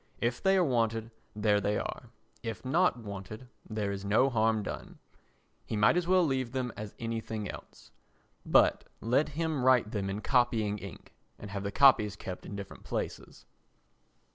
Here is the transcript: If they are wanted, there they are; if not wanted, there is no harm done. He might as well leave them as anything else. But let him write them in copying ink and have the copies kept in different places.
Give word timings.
If 0.19 0.41
they 0.41 0.57
are 0.57 0.63
wanted, 0.63 1.11
there 1.35 1.61
they 1.61 1.77
are; 1.77 2.09
if 2.41 2.65
not 2.65 2.97
wanted, 2.97 3.47
there 3.69 3.91
is 3.91 4.03
no 4.03 4.31
harm 4.31 4.63
done. 4.63 4.97
He 5.63 5.75
might 5.77 5.95
as 5.95 6.07
well 6.07 6.25
leave 6.25 6.53
them 6.53 6.73
as 6.75 6.95
anything 6.97 7.47
else. 7.47 7.91
But 8.43 8.85
let 8.99 9.29
him 9.37 9.63
write 9.63 9.91
them 9.91 10.09
in 10.09 10.21
copying 10.21 10.79
ink 10.79 11.13
and 11.37 11.51
have 11.51 11.61
the 11.61 11.71
copies 11.71 12.15
kept 12.15 12.47
in 12.47 12.55
different 12.55 12.83
places. 12.83 13.45